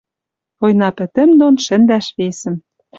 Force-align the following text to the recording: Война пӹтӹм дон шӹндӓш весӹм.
Война 0.59 0.89
пӹтӹм 0.97 1.29
дон 1.39 1.55
шӹндӓш 1.65 2.07
весӹм. 2.17 2.55